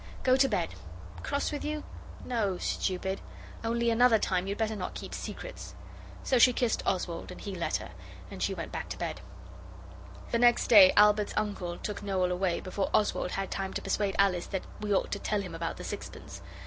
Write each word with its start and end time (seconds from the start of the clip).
Go 0.23 0.35
to 0.35 0.49
bed. 0.49 0.73
Cross 1.21 1.51
with 1.51 1.63
you? 1.63 1.83
No, 2.25 2.57
stupid! 2.57 3.21
Only 3.63 3.91
another 3.91 4.17
time 4.17 4.47
you'd 4.47 4.57
better 4.57 4.75
not 4.75 4.95
keep 4.95 5.13
secrets.' 5.13 5.75
So 6.23 6.39
she 6.39 6.53
kissed 6.53 6.81
Oswald, 6.87 7.29
and 7.31 7.39
he 7.39 7.53
let 7.53 7.75
her, 7.77 7.91
and 8.31 8.41
she 8.41 8.55
went 8.55 8.71
back 8.71 8.89
to 8.89 8.97
bed. 8.97 9.21
The 10.31 10.39
next 10.39 10.65
day 10.69 10.91
Albert's 10.97 11.33
uncle 11.37 11.77
took 11.77 12.01
Noel 12.01 12.31
away, 12.31 12.59
before 12.59 12.89
Oswald 12.95 13.33
had 13.33 13.51
time 13.51 13.73
to 13.73 13.81
persuade 13.83 14.15
Alice 14.17 14.47
that 14.47 14.63
we 14.79 14.91
ought 14.91 15.11
to 15.11 15.19
tell 15.19 15.41
him 15.43 15.53
about 15.53 15.77
the 15.77 15.83
sixpence. 15.83 16.41